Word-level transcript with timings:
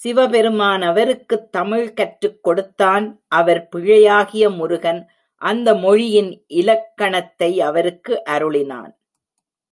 சிவபெருமான் 0.00 0.82
அவருக்குத் 0.82 1.52
தமிழ் 1.52 1.92
கற்றுக் 1.92 2.42
கொடுத்தான் 2.42 3.22
அவர் 3.28 3.68
பிள்ளையாகிய 3.68 4.50
முருகன் 4.50 5.10
அந்த 5.34 5.74
மொழியின் 5.74 6.44
இல்க்கணத்தை 6.46 7.60
அவருக்கு 7.60 8.22
அருளினான். 8.30 8.92